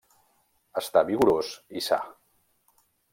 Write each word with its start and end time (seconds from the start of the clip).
Està 0.81 1.03
vigorós 1.09 1.51
i 1.81 1.83
sa. 1.89 1.99